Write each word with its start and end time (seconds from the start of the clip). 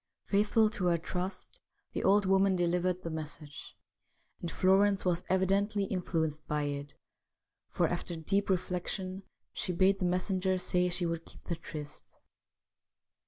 Faithful 0.25 0.67
to 0.67 0.85
her 0.85 0.97
trust, 0.97 1.61
the 1.93 2.03
old 2.03 2.25
woman 2.25 2.55
delivered 2.55 3.03
the 3.03 3.11
message, 3.11 3.77
and 4.41 4.49
Florence 4.49 5.05
was 5.05 5.23
evidently 5.29 5.83
influenced 5.83 6.47
by 6.47 6.63
it, 6.63 6.95
for, 7.69 7.87
after 7.87 8.15
deep 8.15 8.49
reflection, 8.49 9.21
she 9.53 9.71
bade 9.71 9.99
the 9.99 10.05
mes 10.05 10.27
senger 10.31 10.59
say 10.59 10.89
she 10.89 11.05
would 11.05 11.23
keep 11.23 11.43
the 11.43 11.55
tryst. 11.55 12.15